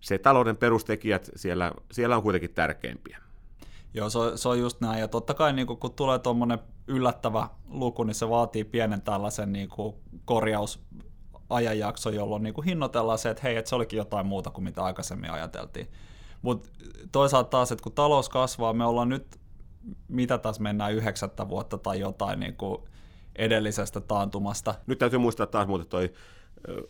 se 0.00 0.18
talouden 0.18 0.56
perustekijät 0.56 1.30
siellä, 1.36 1.72
siellä 1.92 2.16
on 2.16 2.22
kuitenkin 2.22 2.54
tärkeimpiä. 2.54 3.18
Joo, 3.94 4.10
se 4.10 4.18
on, 4.18 4.38
se 4.38 4.48
on 4.48 4.58
just 4.58 4.80
näin. 4.80 5.00
Ja 5.00 5.08
totta 5.08 5.34
kai 5.34 5.52
niin 5.52 5.66
kun 5.66 5.92
tulee 5.96 6.18
tuommoinen 6.18 6.58
yllättävä 6.92 7.48
luku, 7.68 8.04
niin 8.04 8.14
se 8.14 8.28
vaatii 8.28 8.64
pienen 8.64 9.02
tällaisen 9.02 9.52
niin 9.52 9.68
kuin 9.68 9.94
korjausajanjakso, 10.24 12.10
jolloin 12.10 12.42
niin 12.42 12.54
kuin 12.54 12.64
hinnoitellaan 12.64 13.18
se, 13.18 13.30
että 13.30 13.42
hei, 13.42 13.56
että 13.56 13.68
se 13.68 13.74
olikin 13.74 13.96
jotain 13.96 14.26
muuta 14.26 14.50
kuin 14.50 14.64
mitä 14.64 14.84
aikaisemmin 14.84 15.30
ajateltiin. 15.30 15.88
Mutta 16.42 16.68
toisaalta 17.12 17.50
taas, 17.50 17.72
että 17.72 17.82
kun 17.82 17.92
talous 17.92 18.28
kasvaa, 18.28 18.72
me 18.72 18.84
ollaan 18.84 19.08
nyt, 19.08 19.40
mitä 20.08 20.38
tässä 20.38 20.62
mennään, 20.62 20.94
yhdeksättä 20.94 21.48
vuotta 21.48 21.78
tai 21.78 22.00
jotain 22.00 22.40
niin 22.40 22.56
kuin 22.56 22.78
edellisestä 23.36 24.00
taantumasta. 24.00 24.74
Nyt 24.86 24.98
täytyy 24.98 25.18
muistaa 25.18 25.46
taas 25.46 25.66
muuten 25.68 25.88
toi 25.88 26.12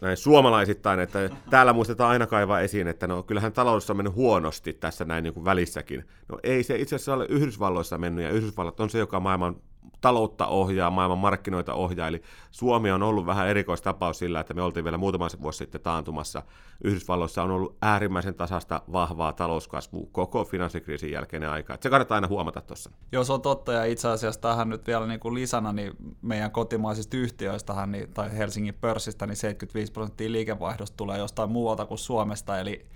näin 0.00 0.16
suomalaisittain, 0.16 1.00
että 1.00 1.30
täällä 1.50 1.72
muistetaan 1.72 2.10
aina 2.10 2.26
kaivaa 2.26 2.60
esiin, 2.60 2.88
että 2.88 3.06
no 3.06 3.22
kyllähän 3.22 3.52
taloudessa 3.52 3.92
on 3.92 3.96
mennyt 3.96 4.14
huonosti 4.14 4.72
tässä 4.72 5.04
näin 5.04 5.24
niin 5.24 5.34
kuin 5.34 5.44
välissäkin. 5.44 6.08
No 6.28 6.38
ei 6.42 6.62
se 6.62 6.76
itse 6.76 6.96
asiassa 6.96 7.14
ole 7.14 7.26
Yhdysvalloissa 7.28 7.98
mennyt, 7.98 8.24
ja 8.24 8.30
Yhdysvallat 8.30 8.80
on 8.80 8.90
se, 8.90 8.98
joka 8.98 9.20
maailman 9.20 9.56
taloutta 10.00 10.46
ohjaa, 10.46 10.90
maailman 10.90 11.18
markkinoita 11.18 11.74
ohjaa, 11.74 12.08
eli 12.08 12.22
Suomi 12.50 12.90
on 12.90 13.02
ollut 13.02 13.26
vähän 13.26 13.48
erikoistapaus 13.48 14.18
sillä, 14.18 14.40
että 14.40 14.54
me 14.54 14.62
oltiin 14.62 14.84
vielä 14.84 14.98
muutama 14.98 15.28
vuosi 15.42 15.58
sitten 15.58 15.80
taantumassa. 15.80 16.42
Yhdysvalloissa 16.84 17.42
on 17.42 17.50
ollut 17.50 17.76
äärimmäisen 17.82 18.34
tasasta 18.34 18.82
vahvaa 18.92 19.32
talouskasvua 19.32 20.06
koko 20.12 20.44
finanssikriisin 20.44 21.12
jälkeinen 21.12 21.50
aika. 21.50 21.78
se 21.80 21.90
kannattaa 21.90 22.14
aina 22.14 22.28
huomata 22.28 22.60
tuossa. 22.60 22.90
Joo, 23.12 23.24
se 23.24 23.32
on 23.32 23.42
totta, 23.42 23.72
ja 23.72 23.84
itse 23.84 24.08
asiassa 24.08 24.40
tähän 24.40 24.68
nyt 24.68 24.86
vielä 24.86 25.06
niin 25.06 25.20
kuin 25.20 25.34
lisänä, 25.34 25.72
niin 25.72 25.92
meidän 26.22 26.50
kotimaisista 26.50 27.16
yhtiöistä, 27.16 27.86
niin, 27.86 28.12
tai 28.14 28.36
Helsingin 28.36 28.74
pörssistä, 28.74 29.26
niin 29.26 29.36
75 29.36 29.92
prosenttia 29.92 30.32
liikevaihdosta 30.32 30.96
tulee 30.96 31.18
jostain 31.18 31.50
muualta 31.50 31.86
kuin 31.86 31.98
Suomesta, 31.98 32.58
eli 32.58 32.86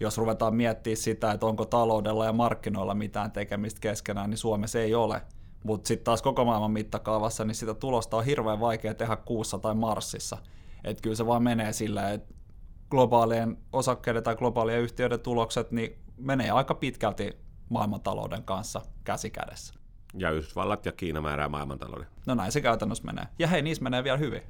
jos 0.00 0.18
ruvetaan 0.18 0.54
miettimään 0.54 0.96
sitä, 0.96 1.32
että 1.32 1.46
onko 1.46 1.64
taloudella 1.64 2.24
ja 2.24 2.32
markkinoilla 2.32 2.94
mitään 2.94 3.32
tekemistä 3.32 3.80
keskenään, 3.80 4.30
niin 4.30 4.38
Suomessa 4.38 4.80
ei 4.80 4.94
ole. 4.94 5.22
Mutta 5.62 5.88
sitten 5.88 6.04
taas 6.04 6.22
koko 6.22 6.44
maailman 6.44 6.70
mittakaavassa, 6.70 7.44
niin 7.44 7.54
sitä 7.54 7.74
tulosta 7.74 8.16
on 8.16 8.24
hirveän 8.24 8.60
vaikea 8.60 8.94
tehdä 8.94 9.16
kuussa 9.16 9.58
tai 9.58 9.74
Marsissa. 9.74 10.38
Että 10.84 11.02
kyllä 11.02 11.16
se 11.16 11.26
vaan 11.26 11.42
menee 11.42 11.72
sillä, 11.72 12.10
että 12.10 12.34
globaalien 12.90 13.58
osakkeiden 13.72 14.22
tai 14.22 14.36
globaalien 14.36 14.80
yhtiöiden 14.80 15.20
tulokset 15.20 15.70
niin 15.70 15.98
menee 16.16 16.50
aika 16.50 16.74
pitkälti 16.74 17.38
maailmantalouden 17.68 18.44
kanssa 18.44 18.80
käsi 19.04 19.30
kädessä. 19.30 19.74
Ja 20.18 20.30
Yhdysvallat 20.30 20.86
ja 20.86 20.92
Kiina 20.92 21.20
määrää 21.20 21.48
maailmantalouden. 21.48 22.06
No 22.26 22.34
näin 22.34 22.52
se 22.52 22.60
käytännössä 22.60 23.04
menee. 23.04 23.24
Ja 23.38 23.48
hei, 23.48 23.62
niissä 23.62 23.84
menee 23.84 24.04
vielä 24.04 24.16
hyvin. 24.16 24.42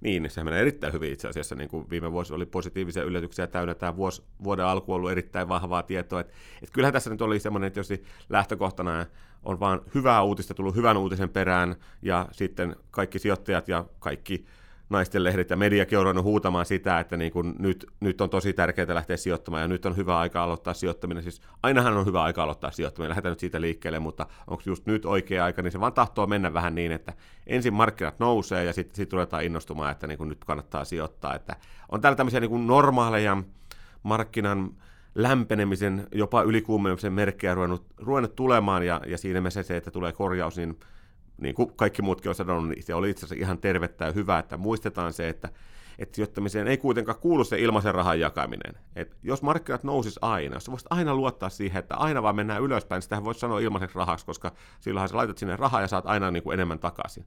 Niin, 0.00 0.30
se 0.30 0.44
menee 0.44 0.60
erittäin 0.60 0.92
hyvin 0.92 1.12
itse 1.12 1.28
asiassa. 1.28 1.54
Niin 1.54 1.68
kuin 1.68 1.90
viime 1.90 2.12
vuosi 2.12 2.34
oli 2.34 2.46
positiivisia 2.46 3.02
yllätyksiä 3.02 3.46
täynnä. 3.46 3.74
Tämä 3.74 3.96
vuosi, 3.96 4.22
vuoden 4.44 4.64
alku 4.64 4.92
on 4.92 4.96
ollut 4.96 5.10
erittäin 5.10 5.48
vahvaa 5.48 5.82
tietoa. 5.82 6.20
Et, 6.20 6.32
et 6.62 6.70
kyllähän 6.70 6.92
tässä 6.92 7.10
nyt 7.10 7.22
oli 7.22 7.40
semmoinen, 7.40 7.66
että 7.66 7.80
jos 7.80 7.88
lähtökohtana 8.28 9.06
on 9.42 9.60
vaan 9.60 9.80
hyvää 9.94 10.22
uutista 10.22 10.54
tullut 10.54 10.76
hyvän 10.76 10.96
uutisen 10.96 11.28
perään, 11.28 11.76
ja 12.02 12.28
sitten 12.32 12.76
kaikki 12.90 13.18
sijoittajat 13.18 13.68
ja 13.68 13.84
kaikki 13.98 14.46
naisten 14.90 15.24
lehdet 15.24 15.50
ja 15.50 15.56
mediakin 15.56 15.98
on 15.98 16.04
ruvennut 16.04 16.24
huutamaan 16.24 16.66
sitä, 16.66 17.00
että 17.00 17.16
niin 17.16 17.32
kuin 17.32 17.54
nyt, 17.58 17.86
nyt 18.00 18.20
on 18.20 18.30
tosi 18.30 18.52
tärkeää 18.52 18.94
lähteä 18.94 19.16
sijoittamaan 19.16 19.62
ja 19.62 19.68
nyt 19.68 19.86
on 19.86 19.96
hyvä 19.96 20.18
aika 20.18 20.42
aloittaa 20.42 20.74
sijoittaminen. 20.74 21.22
Siis 21.22 21.42
ainahan 21.62 21.96
on 21.96 22.06
hyvä 22.06 22.22
aika 22.22 22.42
aloittaa 22.42 22.70
sijoittaminen, 22.70 23.10
lähdetään 23.10 23.32
nyt 23.32 23.40
siitä 23.40 23.60
liikkeelle, 23.60 23.98
mutta 23.98 24.26
onko 24.46 24.62
just 24.66 24.86
nyt 24.86 25.06
oikea 25.06 25.44
aika, 25.44 25.62
niin 25.62 25.72
se 25.72 25.80
vaan 25.80 25.92
tahtoo 25.92 26.26
mennä 26.26 26.54
vähän 26.54 26.74
niin, 26.74 26.92
että 26.92 27.12
ensin 27.46 27.74
markkinat 27.74 28.18
nousee 28.18 28.64
ja 28.64 28.72
sitten 28.72 28.96
sit 28.96 29.12
ruvetaan 29.12 29.44
innostumaan, 29.44 29.92
että 29.92 30.06
niin 30.06 30.18
kuin 30.18 30.28
nyt 30.28 30.44
kannattaa 30.44 30.84
sijoittaa. 30.84 31.34
Että 31.34 31.56
on 31.88 32.00
täällä 32.00 32.16
tämmöisiä 32.16 32.40
niin 32.40 32.50
kuin 32.50 32.66
normaaleja 32.66 33.42
markkinan 34.02 34.70
lämpenemisen, 35.14 36.06
jopa 36.12 36.42
ylikuumenemisen 36.42 37.12
merkkejä 37.12 37.54
ruvennut, 37.54 37.86
ruvennut 37.98 38.36
tulemaan 38.36 38.86
ja, 38.86 39.00
ja 39.06 39.18
siinä 39.18 39.40
mielessä 39.40 39.62
se, 39.62 39.76
että 39.76 39.90
tulee 39.90 40.12
korjaus, 40.12 40.56
niin 40.56 40.78
niin 41.38 41.54
kuin 41.54 41.72
kaikki 41.76 42.02
muutkin 42.02 42.28
on 42.28 42.34
sanonut, 42.34 42.68
niin 42.68 42.82
se 42.82 42.94
oli 42.94 43.10
itse 43.10 43.26
asiassa 43.26 43.44
ihan 43.44 43.58
tervettä 43.58 44.04
ja 44.04 44.12
hyvä, 44.12 44.38
että 44.38 44.56
muistetaan 44.56 45.12
se, 45.12 45.28
että, 45.28 45.48
että 45.98 46.16
sijoittamiseen 46.16 46.68
ei 46.68 46.76
kuitenkaan 46.76 47.18
kuulu 47.18 47.44
se 47.44 47.58
ilmaisen 47.58 47.94
rahan 47.94 48.20
jakaminen. 48.20 48.74
Et 48.96 49.16
jos 49.22 49.42
markkinat 49.42 49.84
nousis 49.84 50.18
aina, 50.22 50.56
jos 50.56 50.70
voisit 50.70 50.86
aina 50.90 51.14
luottaa 51.14 51.48
siihen, 51.48 51.78
että 51.78 51.96
aina 51.96 52.22
vaan 52.22 52.36
mennään 52.36 52.62
ylöspäin, 52.62 52.96
niin 52.96 53.02
sitähän 53.02 53.24
voisi 53.24 53.40
sanoa 53.40 53.60
ilmaiseksi 53.60 53.98
rahaksi, 53.98 54.26
koska 54.26 54.52
silloinhan 54.80 55.08
sä 55.08 55.16
laitat 55.16 55.38
sinne 55.38 55.56
rahaa 55.56 55.80
ja 55.80 55.88
saat 55.88 56.06
aina 56.06 56.30
niin 56.30 56.42
kuin 56.42 56.54
enemmän 56.54 56.78
takaisin. 56.78 57.24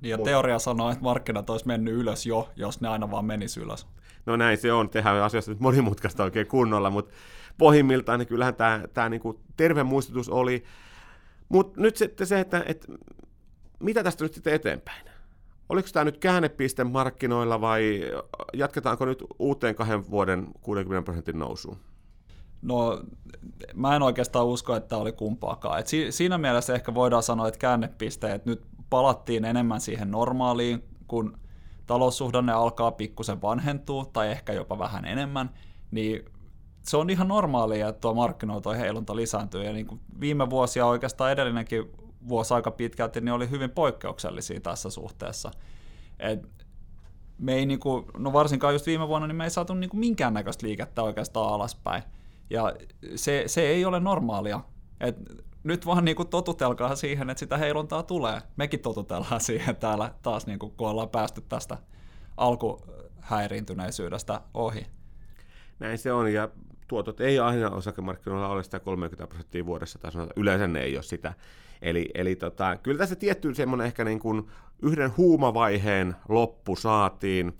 Niin 0.00 0.10
ja 0.10 0.18
teoria 0.18 0.58
sanoo, 0.58 0.90
että 0.90 1.04
markkinat 1.04 1.50
olisi 1.50 1.66
mennyt 1.66 1.94
ylös 1.94 2.26
jo, 2.26 2.48
jos 2.56 2.80
ne 2.80 2.88
aina 2.88 3.10
vaan 3.10 3.24
menisi 3.24 3.60
ylös. 3.60 3.86
No 4.26 4.36
näin 4.36 4.58
se 4.58 4.72
on, 4.72 4.90
tehdään 4.90 5.22
asiasta 5.22 5.50
nyt 5.50 5.60
monimutkaista 5.60 6.24
oikein 6.24 6.46
kunnolla, 6.46 6.90
mutta 6.90 7.14
pohjimmiltaan 7.58 8.18
niin 8.18 8.26
kyllähän 8.28 8.54
tämä, 8.54 8.82
tämä 8.94 9.08
niin 9.08 9.20
kuin 9.20 9.38
terve 9.56 9.82
muistutus 9.82 10.28
oli. 10.28 10.64
Mutta 11.48 11.80
nyt 11.80 11.96
sitten 11.96 12.26
se, 12.26 12.40
että, 12.40 12.64
että 12.66 12.92
mitä 13.80 14.04
tästä 14.04 14.24
nyt 14.24 14.34
sitten 14.34 14.54
eteenpäin? 14.54 15.06
Oliko 15.68 15.88
tämä 15.92 16.04
nyt 16.04 16.18
käännepiste 16.18 16.84
markkinoilla 16.84 17.60
vai 17.60 18.00
jatketaanko 18.54 19.04
nyt 19.04 19.24
uuteen 19.38 19.74
kahden 19.74 20.10
vuoden 20.10 20.46
60 20.60 21.04
prosentin 21.04 21.38
nousuun? 21.38 21.76
No, 22.62 23.02
mä 23.74 23.96
en 23.96 24.02
oikeastaan 24.02 24.46
usko, 24.46 24.76
että 24.76 24.96
oli 24.96 25.12
kumpaakaan. 25.12 25.78
Et 25.78 25.86
si- 25.86 26.12
siinä 26.12 26.38
mielessä 26.38 26.74
ehkä 26.74 26.94
voidaan 26.94 27.22
sanoa, 27.22 27.48
että 27.48 27.58
käännepiste, 27.58 28.34
että 28.34 28.50
nyt 28.50 28.62
palattiin 28.90 29.44
enemmän 29.44 29.80
siihen 29.80 30.10
normaaliin, 30.10 30.84
kun 31.08 31.38
taloussuhdanne 31.86 32.52
alkaa 32.52 32.90
pikkusen 32.90 33.42
vanhentua, 33.42 34.04
tai 34.12 34.30
ehkä 34.30 34.52
jopa 34.52 34.78
vähän 34.78 35.04
enemmän, 35.04 35.50
niin 35.90 36.24
se 36.82 36.96
on 36.96 37.10
ihan 37.10 37.28
normaalia, 37.28 37.88
että 37.88 38.00
tuo 38.00 38.14
markkinoilla 38.14 38.74
heilunta 38.74 39.16
lisääntyy. 39.16 39.64
Ja 39.64 39.72
niin 39.72 39.86
kuin 39.86 40.00
viime 40.20 40.50
vuosia 40.50 40.86
oikeastaan 40.86 41.32
edellinenkin 41.32 41.90
vuosi 42.28 42.54
aika 42.54 42.70
pitkälti, 42.70 43.20
niin 43.20 43.32
oli 43.32 43.50
hyvin 43.50 43.70
poikkeuksellisia 43.70 44.60
tässä 44.60 44.90
suhteessa. 44.90 45.50
Et 46.18 46.48
me 47.38 47.54
ei 47.54 47.66
niinku, 47.66 48.04
no 48.16 48.32
varsinkaan 48.32 48.74
just 48.74 48.86
viime 48.86 49.08
vuonna, 49.08 49.26
niin 49.26 49.36
me 49.36 49.44
ei 49.44 49.50
saatu 49.50 49.74
niinku 49.74 49.96
minkäännäköistä 49.96 50.66
liikettä 50.66 51.02
oikeastaan 51.02 51.52
alaspäin. 51.52 52.02
Ja 52.50 52.74
se, 53.14 53.42
se 53.46 53.60
ei 53.60 53.84
ole 53.84 54.00
normaalia. 54.00 54.60
Et 55.00 55.16
nyt 55.64 55.86
vaan 55.86 56.04
niinku 56.04 56.24
totutelkaa 56.24 56.96
siihen, 56.96 57.30
että 57.30 57.38
sitä 57.38 57.56
heiluntaa 57.56 58.02
tulee. 58.02 58.40
Mekin 58.56 58.80
totutellaan 58.80 59.40
siihen 59.44 59.76
täällä 59.76 60.14
taas, 60.22 60.46
niinku, 60.46 60.70
kun 60.70 60.88
ollaan 60.88 61.08
päästy 61.08 61.42
tästä 61.48 61.78
alkuhäiriintyneisyydestä 62.36 64.40
ohi. 64.54 64.86
Näin 65.78 65.98
se 65.98 66.12
on, 66.12 66.32
ja 66.32 66.48
tuotot 66.88 67.20
ei 67.20 67.38
aina 67.38 67.70
osakemarkkinoilla 67.70 68.48
ole 68.48 68.62
sitä 68.62 68.80
30 68.80 69.26
prosenttia 69.26 69.66
vuodessa, 69.66 69.98
tai 69.98 70.12
sanotaan, 70.12 70.42
yleensä 70.42 70.66
ne 70.66 70.80
ei 70.80 70.96
ole 70.96 71.02
sitä. 71.02 71.34
Eli, 71.82 72.08
eli 72.14 72.36
tota, 72.36 72.76
kyllä 72.76 72.98
tässä 72.98 73.16
tietty 73.16 73.54
semmoinen 73.54 73.86
ehkä 73.86 74.04
niin 74.04 74.18
kuin 74.18 74.48
yhden 74.82 75.16
huumavaiheen 75.16 76.16
loppu 76.28 76.76
saatiin, 76.76 77.58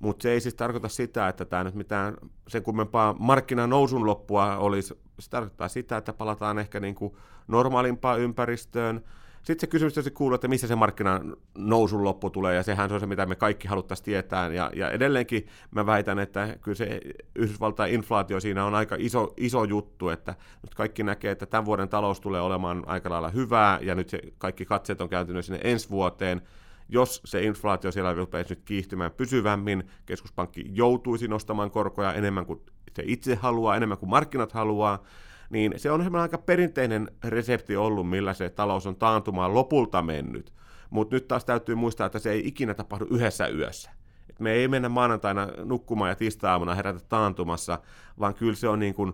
mutta 0.00 0.22
se 0.22 0.30
ei 0.30 0.40
siis 0.40 0.54
tarkoita 0.54 0.88
sitä, 0.88 1.28
että 1.28 1.44
tämä 1.44 1.64
nyt 1.64 1.74
mitään 1.74 2.16
sen 2.48 2.62
kummempaa 2.62 3.14
markkinan 3.18 3.70
nousun 3.70 4.06
loppua 4.06 4.56
olisi. 4.56 4.94
Se 5.18 5.30
tarkoittaa 5.30 5.68
sitä, 5.68 5.96
että 5.96 6.12
palataan 6.12 6.58
ehkä 6.58 6.80
niin 6.80 6.94
kuin 6.94 7.14
normaalimpaan 7.48 8.20
ympäristöön, 8.20 9.04
sitten 9.46 9.60
se 9.60 9.66
kysymys 9.66 9.94
tietysti 9.94 10.10
kuuluu, 10.10 10.34
että 10.34 10.48
missä 10.48 10.66
se 10.66 10.76
markkinan 10.76 11.36
nousun 11.58 12.04
loppu 12.04 12.30
tulee, 12.30 12.54
ja 12.54 12.62
sehän 12.62 12.88
se 12.88 12.94
on 12.94 13.00
se, 13.00 13.06
mitä 13.06 13.26
me 13.26 13.36
kaikki 13.36 13.68
haluttaisiin 13.68 14.04
tietää, 14.04 14.48
ja, 14.48 14.70
ja 14.74 14.90
edelleenkin 14.90 15.46
mä 15.70 15.86
väitän, 15.86 16.18
että 16.18 16.56
kyllä 16.62 16.74
se 16.74 17.00
Yhdysvaltain 17.34 17.94
inflaatio 17.94 18.40
siinä 18.40 18.64
on 18.64 18.74
aika 18.74 18.96
iso, 18.98 19.34
iso 19.36 19.64
juttu, 19.64 20.08
että 20.08 20.34
nyt 20.62 20.74
kaikki 20.74 21.02
näkee, 21.02 21.30
että 21.30 21.46
tämän 21.46 21.64
vuoden 21.64 21.88
talous 21.88 22.20
tulee 22.20 22.40
olemaan 22.40 22.82
aika 22.86 23.10
lailla 23.10 23.28
hyvää, 23.28 23.78
ja 23.82 23.94
nyt 23.94 24.08
se 24.08 24.20
kaikki 24.38 24.64
katseet 24.64 25.00
on 25.00 25.08
kääntynyt 25.08 25.44
sinne 25.44 25.60
ensi 25.64 25.90
vuoteen, 25.90 26.42
jos 26.88 27.22
se 27.24 27.42
inflaatio 27.42 27.92
siellä 27.92 28.14
rupeaisi 28.14 28.54
nyt 28.54 28.62
kiihtymään 28.64 29.10
pysyvämmin, 29.10 29.84
keskuspankki 30.06 30.64
joutuisi 30.68 31.28
nostamaan 31.28 31.70
korkoja 31.70 32.12
enemmän 32.12 32.46
kuin 32.46 32.60
se 32.94 33.02
itse 33.06 33.34
haluaa, 33.34 33.76
enemmän 33.76 33.98
kuin 33.98 34.10
markkinat 34.10 34.52
haluaa, 34.52 35.02
niin 35.50 35.72
se 35.76 35.90
on 35.90 36.16
aika 36.16 36.38
perinteinen 36.38 37.10
resepti 37.24 37.76
ollut, 37.76 38.10
millä 38.10 38.34
se 38.34 38.50
talous 38.50 38.86
on 38.86 38.96
taantumaan 38.96 39.54
lopulta 39.54 40.02
mennyt. 40.02 40.52
Mutta 40.90 41.16
nyt 41.16 41.28
taas 41.28 41.44
täytyy 41.44 41.74
muistaa, 41.74 42.06
että 42.06 42.18
se 42.18 42.30
ei 42.30 42.48
ikinä 42.48 42.74
tapahdu 42.74 43.06
yhdessä 43.10 43.48
yössä. 43.48 43.90
Et 44.30 44.40
me 44.40 44.52
ei 44.52 44.68
mennä 44.68 44.88
maanantaina 44.88 45.48
nukkumaan 45.64 46.08
ja 46.08 46.14
tiistaamuna 46.14 46.74
herätä 46.74 47.00
taantumassa, 47.08 47.78
vaan 48.20 48.34
kyllä 48.34 48.54
se 48.54 48.68
on 48.68 48.78
niin 48.78 48.94
kuin 48.94 49.12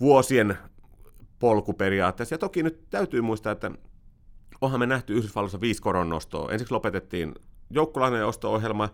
vuosien 0.00 0.58
polku 1.38 1.72
periaatteessa. 1.72 2.34
Ja 2.34 2.38
toki 2.38 2.62
nyt 2.62 2.90
täytyy 2.90 3.20
muistaa, 3.20 3.52
että 3.52 3.70
onhan 4.60 4.80
me 4.80 4.86
nähty 4.86 5.14
Yhdysvalloissa 5.14 5.60
viisi 5.60 5.82
koronnostoa. 5.82 6.52
Ensiksi 6.52 6.74
lopetettiin 6.74 7.34
joukkolainen 7.70 8.26
osto-ohjelma, 8.26 8.88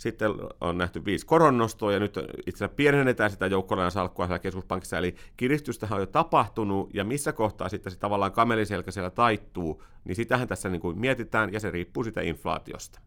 sitten 0.00 0.30
on 0.60 0.78
nähty 0.78 1.04
viisi 1.04 1.26
koronnostoa 1.26 1.92
ja 1.92 2.00
nyt 2.00 2.18
itse 2.46 2.64
asiassa 2.64 2.76
pienennetään 2.76 3.30
sitä 3.30 3.46
joukkolainen 3.46 3.90
salkkua 3.90 4.26
siellä 4.26 4.38
keskuspankissa, 4.38 4.98
eli 4.98 5.14
kiristystähän 5.36 5.96
on 5.96 6.02
jo 6.02 6.06
tapahtunut 6.06 6.94
ja 6.94 7.04
missä 7.04 7.32
kohtaa 7.32 7.68
sitten 7.68 7.92
se 7.92 7.98
tavallaan 7.98 8.32
kameliselkä 8.32 8.90
siellä 8.90 9.10
taittuu, 9.10 9.82
niin 10.04 10.16
sitähän 10.16 10.48
tässä 10.48 10.68
niin 10.68 10.80
kuin 10.80 10.98
mietitään 10.98 11.52
ja 11.52 11.60
se 11.60 11.70
riippuu 11.70 12.04
sitä 12.04 12.20
inflaatiosta. 12.20 13.00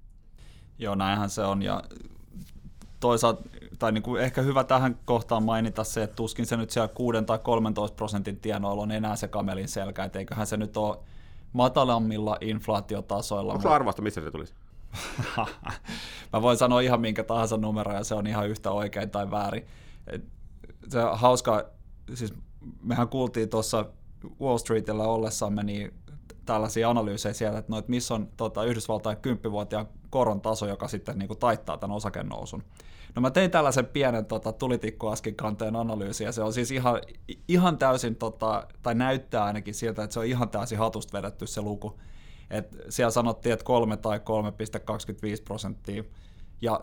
Joo, 0.80 0.96
näinhän 0.96 1.30
se 1.30 1.42
on 1.42 1.62
ja 1.62 1.84
toisaalta, 3.00 3.44
tai 3.80 3.92
niin 3.92 4.04
kuin 4.04 4.22
ehkä 4.22 4.42
hyvä 4.42 4.64
tähän 4.64 5.00
kohtaan 5.06 5.44
mainita 5.44 5.84
se, 5.84 6.04
että 6.04 6.16
tuskin 6.16 6.46
se 6.46 6.58
nyt 6.58 6.70
siellä 6.70 6.88
6 6.88 7.24
tai 7.26 7.40
13 7.40 7.96
prosentin 7.96 8.40
tienoilla 8.40 8.84
on 8.84 8.92
enää 8.92 9.16
se 9.16 9.28
kamelin 9.28 9.68
selkä, 9.68 10.04
että 10.04 10.20
eiköhän 10.20 10.48
se 10.48 10.58
nyt 10.58 10.78
ole 10.78 10.98
matalammilla 11.54 12.38
inflaatiotasoilla. 12.42 13.54
Onko 13.54 13.70
arvasta, 13.70 14.02
missä 14.02 14.22
se 14.22 14.32
tulisi? 14.32 14.54
Mä 16.34 16.42
voin 16.42 16.58
sanoa 16.58 16.82
ihan 16.82 17.02
minkä 17.02 17.24
tahansa 17.24 17.58
numero 17.58 17.94
ja 17.94 18.04
se 18.04 18.16
on 18.16 18.28
ihan 18.28 18.50
yhtä 18.50 18.72
oikein 18.72 19.10
tai 19.10 19.32
väärin. 19.32 19.68
Se 20.90 21.00
on 21.00 21.20
hauska, 21.20 21.66
siis 22.14 22.34
mehän 22.82 23.08
kuultiin 23.08 23.50
tuossa 23.50 23.86
Wall 24.42 24.58
Streetillä 24.58 25.04
ollessamme 25.04 25.64
niin 25.64 25.94
tällaisia 26.46 26.90
analyysejä 26.90 27.34
siellä, 27.34 27.60
että, 27.60 27.72
no, 27.72 27.78
että 27.78 27.90
missä 27.90 28.14
on 28.14 28.30
tota, 28.38 28.64
Yhdysvaltain 28.64 29.18
10-vuotiaan 29.18 29.88
koron 30.10 30.42
taso, 30.42 30.68
joka 30.68 30.88
sitten 30.88 31.20
niin 31.20 31.28
kuin, 31.28 31.40
taittaa 31.40 31.78
tämän 31.78 31.96
osakennousun. 31.96 32.64
No 33.16 33.22
mä 33.22 33.32
tein 33.32 33.52
tällaisen 33.52 33.86
pienen 33.86 34.26
tota, 34.26 34.52
tulitikkuaskin 34.52 35.36
kanteen 35.36 35.76
analyysin, 35.76 36.26
ja 36.26 36.32
se 36.32 36.42
on 36.42 36.54
siis 36.54 36.72
ihan, 36.72 37.02
ihan 37.48 37.78
täysin, 37.78 38.16
tota, 38.16 38.68
tai 38.82 38.96
näyttää 38.96 39.44
ainakin 39.44 39.74
siltä, 39.74 40.04
että 40.04 40.14
se 40.14 40.20
on 40.20 40.26
ihan 40.26 40.50
täysin 40.50 40.78
hatusta 40.78 41.18
vedetty 41.18 41.48
se 41.48 41.62
luku. 41.62 42.00
Et 42.54 42.78
siellä 42.90 43.12
sanottiin, 43.12 43.54
että 43.54 43.66
3 43.66 43.98
tai 43.98 44.18
3,25 44.18 44.24
prosenttia, 45.44 46.04
ja 46.62 46.82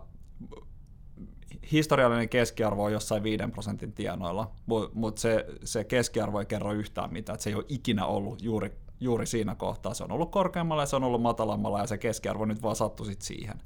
historiallinen 1.72 2.28
keskiarvo 2.28 2.84
on 2.84 2.92
jossain 2.92 3.22
5 3.22 3.44
prosentin 3.52 3.92
tienoilla, 3.92 4.50
mutta 4.66 4.90
mut 4.94 5.18
se, 5.18 5.46
se 5.64 5.84
keskiarvo 5.84 6.40
ei 6.40 6.46
kerro 6.46 6.72
yhtään 6.72 7.12
mitään, 7.12 7.34
että 7.34 7.44
se 7.44 7.50
ei 7.50 7.56
ole 7.56 7.64
ikinä 7.68 8.06
ollut 8.06 8.42
juuri, 8.42 8.72
juuri 9.00 9.26
siinä 9.26 9.54
kohtaa. 9.54 9.94
Se 9.94 10.04
on 10.04 10.12
ollut 10.12 10.30
korkeammalla 10.30 10.82
ja 10.82 10.86
se 10.86 10.96
on 10.96 11.04
ollut 11.04 11.22
matalammalla 11.22 11.80
ja 11.80 11.86
se 11.86 11.98
keskiarvo 11.98 12.44
nyt 12.44 12.62
vaan 12.62 12.76
sattui 12.76 13.06
sit 13.06 13.22
siihen. 13.22 13.62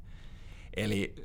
Eli 0.77 1.15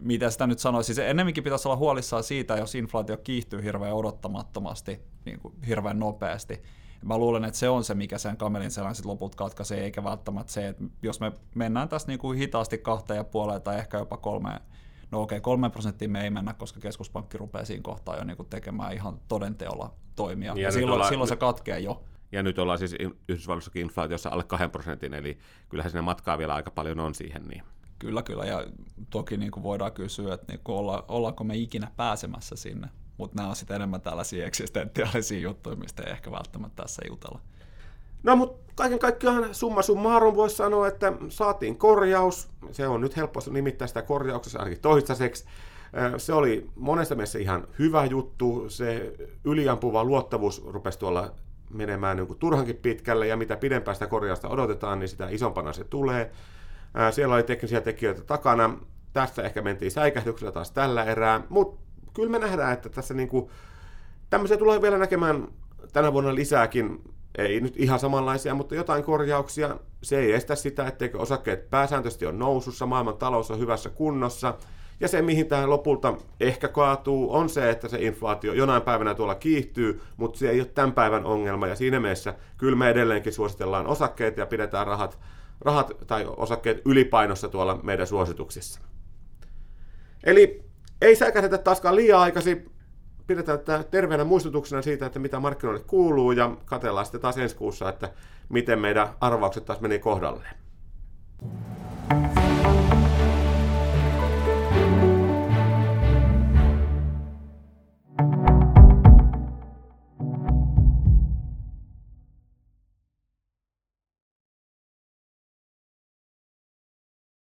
mitä 0.00 0.30
sitä 0.30 0.46
nyt 0.46 0.58
sanoisi, 0.58 0.94
siis 0.94 1.08
ennemminkin 1.08 1.44
pitäisi 1.44 1.68
olla 1.68 1.76
huolissaan 1.76 2.24
siitä, 2.24 2.56
jos 2.56 2.74
inflaatio 2.74 3.16
kiihtyy 3.16 3.62
hirveän 3.62 3.94
odottamattomasti, 3.94 5.00
niin 5.24 5.40
kuin 5.40 5.54
hirveän 5.66 5.98
nopeasti, 5.98 6.62
mä 7.02 7.18
luulen, 7.18 7.44
että 7.44 7.58
se 7.58 7.68
on 7.68 7.84
se, 7.84 7.94
mikä 7.94 8.18
sen 8.18 8.36
kamelin 8.36 8.70
selän 8.70 8.94
sitten 8.94 9.10
loput 9.10 9.34
katkaisee, 9.34 9.84
eikä 9.84 10.04
välttämättä 10.04 10.52
se, 10.52 10.68
että 10.68 10.84
jos 11.02 11.20
me 11.20 11.32
mennään 11.54 11.88
tässä 11.88 12.08
niin 12.08 12.18
kuin 12.18 12.38
hitaasti 12.38 12.78
kahteen 12.78 13.16
ja 13.16 13.24
puoleen 13.24 13.62
tai 13.62 13.78
ehkä 13.78 13.98
jopa 13.98 14.16
kolmeen 14.16 14.60
No 15.12 15.22
okei, 15.22 15.40
kolme 15.40 15.70
prosenttia 15.70 16.08
me 16.08 16.24
ei 16.24 16.30
mennä, 16.30 16.54
koska 16.54 16.80
keskuspankki 16.80 17.38
rupeaa 17.38 17.64
siinä 17.64 17.82
kohtaa 17.82 18.16
jo 18.16 18.24
niin 18.24 18.36
tekemään 18.50 18.92
ihan 18.92 19.20
todenteolla 19.28 19.94
toimia. 20.16 20.52
Ja, 20.56 20.62
ja 20.62 20.72
silloin, 20.72 20.92
ollaan, 20.92 21.08
silloin 21.08 21.28
se 21.28 21.36
katkeaa 21.36 21.78
jo. 21.78 22.02
Ja 22.32 22.42
nyt 22.42 22.58
ollaan 22.58 22.78
siis 22.78 22.96
Yhdysvalloissakin 23.28 23.82
inflaatiossa 23.82 24.30
alle 24.30 24.44
2 24.44 24.68
prosentin, 24.68 25.14
eli 25.14 25.38
kyllähän 25.68 25.90
siinä 25.90 26.02
matkaa 26.02 26.38
vielä 26.38 26.54
aika 26.54 26.70
paljon 26.70 27.00
on 27.00 27.14
siihen. 27.14 27.42
Niin. 27.42 27.62
Kyllä, 27.98 28.22
kyllä. 28.22 28.44
Ja 28.44 28.66
toki 29.10 29.36
niin 29.36 29.50
kuin 29.50 29.62
voidaan 29.62 29.92
kysyä, 29.92 30.34
että 30.34 30.52
niin 30.52 30.60
kuin 30.64 30.76
olla, 30.76 31.04
ollaanko 31.08 31.44
me 31.44 31.56
ikinä 31.56 31.90
pääsemässä 31.96 32.56
sinne. 32.56 32.88
Mutta 33.18 33.36
nämä 33.36 33.48
on 33.48 33.56
sitten 33.56 33.76
enemmän 33.76 34.00
tällaisia 34.00 34.46
eksistentiaalisia 34.46 35.40
juttuja, 35.40 35.76
mistä 35.76 36.02
ei 36.02 36.12
ehkä 36.12 36.30
välttämättä 36.30 36.82
tässä 36.82 37.02
jutella. 37.08 37.40
No 38.22 38.36
mutta 38.36 38.72
kaiken 38.74 38.98
kaikkiaan 38.98 39.54
summa 39.54 39.82
summarum 39.82 40.36
voisi 40.36 40.56
sanoa, 40.56 40.88
että 40.88 41.12
saatiin 41.28 41.78
korjaus. 41.78 42.50
Se 42.72 42.88
on 42.88 43.00
nyt 43.00 43.16
helppo 43.16 43.40
nimittää 43.50 43.88
sitä 43.88 44.02
korjauksessa 44.02 44.58
ainakin 44.58 44.80
toistaiseksi. 44.80 45.44
Se 46.16 46.32
oli 46.32 46.70
monesta 46.76 47.14
mielessä 47.14 47.38
ihan 47.38 47.68
hyvä 47.78 48.04
juttu. 48.04 48.64
Se 48.68 49.14
yliampuva 49.44 50.04
luottavuus 50.04 50.64
rupesi 50.66 50.98
tuolla 50.98 51.32
menemään 51.70 52.16
niin 52.16 52.26
kuin 52.26 52.38
turhankin 52.38 52.76
pitkälle, 52.76 53.26
ja 53.26 53.36
mitä 53.36 53.56
pidempään 53.56 53.94
sitä 53.94 54.06
korjausta 54.06 54.48
odotetaan, 54.48 54.98
niin 54.98 55.08
sitä 55.08 55.28
isompana 55.30 55.72
se 55.72 55.84
tulee. 55.84 56.32
Siellä 57.10 57.34
oli 57.34 57.42
teknisiä 57.42 57.80
tekijöitä 57.80 58.22
takana. 58.22 58.78
Tässä 59.12 59.42
ehkä 59.42 59.62
mentiin 59.62 59.90
säikähdyksellä 59.90 60.52
taas 60.52 60.70
tällä 60.70 61.04
erää, 61.04 61.40
mutta 61.48 61.81
kyllä 62.14 62.30
me 62.30 62.38
nähdään, 62.38 62.72
että 62.72 62.88
tässä 62.88 63.14
niin 63.14 63.28
kuin, 63.28 63.50
tämmöisiä 64.30 64.56
tulee 64.56 64.82
vielä 64.82 64.98
näkemään 64.98 65.48
tänä 65.92 66.12
vuonna 66.12 66.34
lisääkin 66.34 67.02
ei 67.38 67.60
nyt 67.60 67.76
ihan 67.76 67.98
samanlaisia, 67.98 68.54
mutta 68.54 68.74
jotain 68.74 69.04
korjauksia. 69.04 69.76
Se 70.02 70.18
ei 70.18 70.32
estä 70.32 70.54
sitä, 70.54 70.86
etteikö 70.86 71.18
osakkeet 71.18 71.70
pääsääntöisesti 71.70 72.26
on 72.26 72.38
nousussa, 72.38 72.86
maailman 72.86 73.16
talous 73.16 73.50
on 73.50 73.58
hyvässä 73.58 73.90
kunnossa. 73.90 74.54
Ja 75.00 75.08
se, 75.08 75.22
mihin 75.22 75.46
tähän 75.46 75.70
lopulta 75.70 76.14
ehkä 76.40 76.68
kaatuu, 76.68 77.34
on 77.34 77.48
se, 77.48 77.70
että 77.70 77.88
se 77.88 77.98
inflaatio 78.00 78.52
jonain 78.52 78.82
päivänä 78.82 79.14
tuolla 79.14 79.34
kiihtyy, 79.34 80.00
mutta 80.16 80.38
se 80.38 80.50
ei 80.50 80.60
ole 80.60 80.68
tämän 80.68 80.92
päivän 80.92 81.24
ongelma. 81.24 81.66
Ja 81.66 81.76
siinä 81.76 82.00
mielessä 82.00 82.34
kyllä 82.56 82.76
me 82.76 82.90
edelleenkin 82.90 83.32
suositellaan 83.32 83.86
osakkeita 83.86 84.40
ja 84.40 84.46
pidetään 84.46 84.86
rahat, 84.86 85.18
rahat 85.60 85.92
tai 86.06 86.26
osakkeet 86.36 86.82
ylipainossa 86.84 87.48
tuolla 87.48 87.80
meidän 87.82 88.06
suosituksissa. 88.06 88.80
Eli 90.24 90.71
ei 91.02 91.16
säkätetä 91.16 91.58
taaskaan 91.58 91.96
liian 91.96 92.20
aikaisin 92.20 92.70
pidetään 93.26 93.58
tämä 93.58 93.82
terveenä 93.82 94.24
muistutuksena 94.24 94.82
siitä, 94.82 95.06
että 95.06 95.18
mitä 95.18 95.40
markkinoille 95.40 95.84
kuuluu 95.86 96.32
ja 96.32 96.56
katellaan 96.64 97.06
sitten 97.06 97.20
taas 97.20 97.38
ensi 97.38 97.56
kuussa, 97.56 97.88
että 97.88 98.10
miten 98.48 98.78
meidän 98.78 99.08
arvaukset 99.20 99.64
taas 99.64 99.80
meni 99.80 99.98
kohdalleen. 99.98 100.54